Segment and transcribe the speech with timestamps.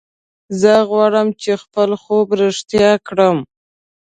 [0.61, 3.37] زه غواړم چې خپل خوب رښتیا کړم